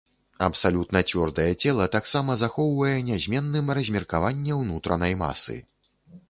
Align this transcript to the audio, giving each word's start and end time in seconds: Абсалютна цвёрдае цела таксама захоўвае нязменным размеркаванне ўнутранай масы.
Абсалютна 0.45 1.01
цвёрдае 1.09 1.45
цела 1.65 1.85
таксама 1.95 2.37
захоўвае 2.43 2.95
нязменным 3.11 3.71
размеркаванне 3.79 4.59
ўнутранай 4.63 5.13
масы. 5.23 5.61